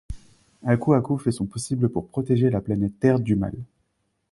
[0.65, 3.53] Aku Aku fait son possible pour protéger la Planète Terre du Mal.